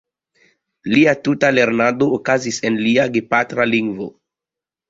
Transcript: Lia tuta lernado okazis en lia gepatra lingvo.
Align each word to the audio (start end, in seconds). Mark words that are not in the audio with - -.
Lia 0.93 1.13
tuta 1.27 1.51
lernado 1.59 2.09
okazis 2.17 2.59
en 2.71 2.81
lia 2.87 3.07
gepatra 3.19 3.71
lingvo. 3.75 4.09